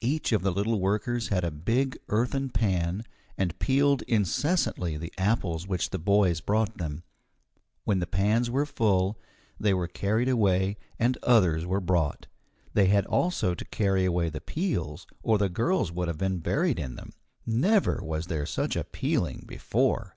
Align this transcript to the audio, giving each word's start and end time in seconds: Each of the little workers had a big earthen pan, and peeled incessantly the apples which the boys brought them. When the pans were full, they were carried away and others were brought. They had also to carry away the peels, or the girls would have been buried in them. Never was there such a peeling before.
Each 0.00 0.30
of 0.30 0.42
the 0.42 0.52
little 0.52 0.78
workers 0.78 1.26
had 1.30 1.42
a 1.42 1.50
big 1.50 1.98
earthen 2.08 2.50
pan, 2.50 3.02
and 3.36 3.58
peeled 3.58 4.02
incessantly 4.02 4.96
the 4.96 5.12
apples 5.18 5.66
which 5.66 5.90
the 5.90 5.98
boys 5.98 6.40
brought 6.40 6.78
them. 6.78 7.02
When 7.82 7.98
the 7.98 8.06
pans 8.06 8.48
were 8.48 8.64
full, 8.64 9.18
they 9.58 9.74
were 9.74 9.88
carried 9.88 10.28
away 10.28 10.76
and 11.00 11.18
others 11.24 11.66
were 11.66 11.80
brought. 11.80 12.28
They 12.74 12.86
had 12.86 13.06
also 13.06 13.56
to 13.56 13.64
carry 13.64 14.04
away 14.04 14.28
the 14.30 14.40
peels, 14.40 15.08
or 15.20 15.36
the 15.36 15.48
girls 15.48 15.90
would 15.90 16.06
have 16.06 16.18
been 16.18 16.38
buried 16.38 16.78
in 16.78 16.94
them. 16.94 17.10
Never 17.44 17.98
was 18.04 18.28
there 18.28 18.46
such 18.46 18.76
a 18.76 18.84
peeling 18.84 19.42
before. 19.48 20.16